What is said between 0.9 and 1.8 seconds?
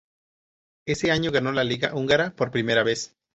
año ganó la